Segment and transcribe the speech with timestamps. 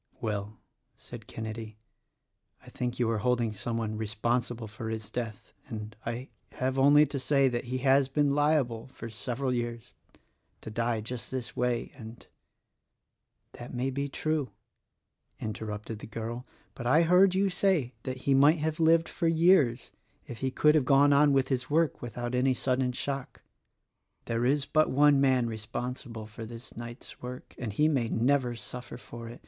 [0.19, 0.57] "Well,"
[0.95, 1.77] said Kenedy,
[2.65, 7.05] "I think you are holding some one responsible for his death; and I have only
[7.05, 9.93] to say that he has been liable— for several years—
[10.61, 12.25] to die just this way, and
[13.59, 14.49] —""That may be true,"
[15.39, 19.91] interrupted the girl, "but I heard you say that he might have lived for years
[20.25, 23.43] if he could have gone on with his work without any sudden shock.
[24.25, 28.97] There is but one man responsible for this night's work— and he may never suffer
[28.97, 29.39] for it.